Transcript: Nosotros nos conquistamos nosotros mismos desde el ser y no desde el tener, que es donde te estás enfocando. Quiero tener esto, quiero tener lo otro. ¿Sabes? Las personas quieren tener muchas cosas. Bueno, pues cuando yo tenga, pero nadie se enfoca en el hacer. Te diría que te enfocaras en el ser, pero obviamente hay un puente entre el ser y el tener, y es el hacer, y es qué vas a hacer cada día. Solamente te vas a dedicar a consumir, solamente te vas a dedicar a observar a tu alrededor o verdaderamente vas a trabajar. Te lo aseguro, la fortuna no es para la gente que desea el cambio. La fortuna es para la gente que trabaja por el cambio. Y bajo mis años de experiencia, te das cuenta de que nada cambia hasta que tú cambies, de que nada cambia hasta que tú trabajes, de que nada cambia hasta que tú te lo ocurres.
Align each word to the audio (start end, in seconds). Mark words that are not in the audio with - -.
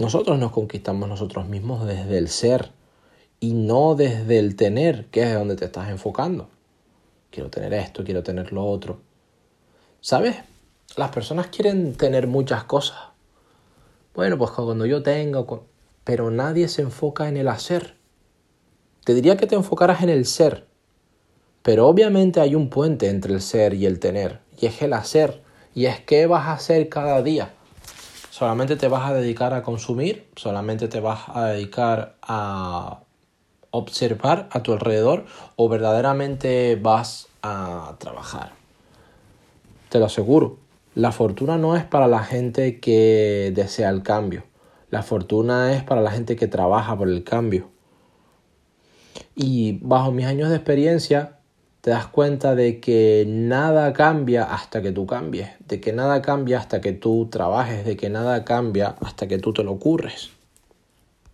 Nosotros 0.00 0.38
nos 0.38 0.50
conquistamos 0.50 1.10
nosotros 1.10 1.46
mismos 1.46 1.86
desde 1.86 2.16
el 2.16 2.28
ser 2.30 2.70
y 3.38 3.52
no 3.52 3.94
desde 3.94 4.38
el 4.38 4.56
tener, 4.56 5.04
que 5.10 5.24
es 5.24 5.34
donde 5.34 5.56
te 5.56 5.66
estás 5.66 5.90
enfocando. 5.90 6.48
Quiero 7.30 7.50
tener 7.50 7.74
esto, 7.74 8.02
quiero 8.02 8.22
tener 8.22 8.50
lo 8.50 8.64
otro. 8.64 9.02
¿Sabes? 10.00 10.36
Las 10.96 11.10
personas 11.10 11.48
quieren 11.48 11.94
tener 11.96 12.28
muchas 12.28 12.64
cosas. 12.64 12.96
Bueno, 14.14 14.38
pues 14.38 14.52
cuando 14.52 14.86
yo 14.86 15.02
tenga, 15.02 15.44
pero 16.02 16.30
nadie 16.30 16.68
se 16.68 16.80
enfoca 16.80 17.28
en 17.28 17.36
el 17.36 17.48
hacer. 17.48 17.94
Te 19.04 19.12
diría 19.12 19.36
que 19.36 19.46
te 19.46 19.54
enfocaras 19.54 20.02
en 20.02 20.08
el 20.08 20.24
ser, 20.24 20.66
pero 21.62 21.86
obviamente 21.86 22.40
hay 22.40 22.54
un 22.54 22.70
puente 22.70 23.10
entre 23.10 23.34
el 23.34 23.42
ser 23.42 23.74
y 23.74 23.84
el 23.84 24.00
tener, 24.00 24.40
y 24.58 24.64
es 24.64 24.80
el 24.80 24.94
hacer, 24.94 25.42
y 25.74 25.84
es 25.84 26.00
qué 26.00 26.26
vas 26.26 26.46
a 26.46 26.54
hacer 26.54 26.88
cada 26.88 27.22
día. 27.22 27.52
Solamente 28.40 28.76
te 28.76 28.88
vas 28.88 29.10
a 29.10 29.12
dedicar 29.12 29.52
a 29.52 29.62
consumir, 29.62 30.26
solamente 30.34 30.88
te 30.88 30.98
vas 30.98 31.24
a 31.28 31.48
dedicar 31.48 32.16
a 32.22 33.00
observar 33.70 34.48
a 34.50 34.62
tu 34.62 34.72
alrededor 34.72 35.26
o 35.56 35.68
verdaderamente 35.68 36.78
vas 36.80 37.28
a 37.42 37.96
trabajar. 37.98 38.52
Te 39.90 39.98
lo 39.98 40.06
aseguro, 40.06 40.56
la 40.94 41.12
fortuna 41.12 41.58
no 41.58 41.76
es 41.76 41.84
para 41.84 42.08
la 42.08 42.20
gente 42.20 42.80
que 42.80 43.52
desea 43.54 43.90
el 43.90 44.02
cambio. 44.02 44.44
La 44.88 45.02
fortuna 45.02 45.74
es 45.74 45.84
para 45.84 46.00
la 46.00 46.10
gente 46.10 46.34
que 46.34 46.46
trabaja 46.46 46.96
por 46.96 47.10
el 47.10 47.24
cambio. 47.24 47.68
Y 49.34 49.80
bajo 49.82 50.12
mis 50.12 50.24
años 50.24 50.48
de 50.48 50.56
experiencia, 50.56 51.39
te 51.80 51.90
das 51.90 52.06
cuenta 52.06 52.54
de 52.54 52.80
que 52.80 53.24
nada 53.26 53.92
cambia 53.92 54.44
hasta 54.44 54.82
que 54.82 54.92
tú 54.92 55.06
cambies, 55.06 55.50
de 55.66 55.80
que 55.80 55.92
nada 55.92 56.20
cambia 56.20 56.58
hasta 56.58 56.80
que 56.80 56.92
tú 56.92 57.28
trabajes, 57.30 57.84
de 57.84 57.96
que 57.96 58.10
nada 58.10 58.44
cambia 58.44 58.96
hasta 59.00 59.28
que 59.28 59.38
tú 59.38 59.52
te 59.52 59.62
lo 59.62 59.72
ocurres. 59.72 60.30